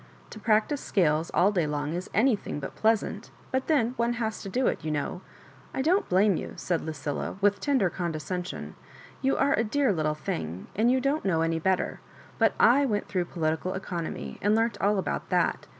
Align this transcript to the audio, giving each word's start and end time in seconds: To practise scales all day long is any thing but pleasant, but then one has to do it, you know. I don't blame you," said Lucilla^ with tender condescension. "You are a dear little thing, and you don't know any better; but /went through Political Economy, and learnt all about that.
To 0.31 0.39
practise 0.39 0.81
scales 0.81 1.29
all 1.31 1.51
day 1.51 1.67
long 1.67 1.93
is 1.93 2.09
any 2.11 2.35
thing 2.35 2.59
but 2.59 2.73
pleasant, 2.73 3.29
but 3.51 3.67
then 3.67 3.91
one 3.97 4.13
has 4.13 4.41
to 4.41 4.49
do 4.49 4.65
it, 4.65 4.83
you 4.83 4.89
know. 4.89 5.21
I 5.75 5.83
don't 5.83 6.09
blame 6.09 6.37
you," 6.37 6.53
said 6.55 6.81
Lucilla^ 6.81 7.39
with 7.39 7.59
tender 7.59 7.87
condescension. 7.91 8.75
"You 9.21 9.37
are 9.37 9.53
a 9.53 9.63
dear 9.63 9.93
little 9.93 10.15
thing, 10.15 10.65
and 10.75 10.89
you 10.91 10.99
don't 11.01 11.23
know 11.23 11.41
any 11.43 11.59
better; 11.59 11.99
but 12.39 12.57
/went 12.57 13.05
through 13.05 13.25
Political 13.25 13.75
Economy, 13.75 14.39
and 14.41 14.55
learnt 14.55 14.81
all 14.81 14.97
about 14.97 15.29
that. 15.29 15.67